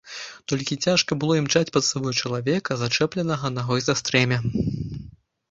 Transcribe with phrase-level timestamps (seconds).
[0.51, 4.43] Толькі цяжка было імчаць пад сабой чалавека, зачэпленага нагой за стрэмя.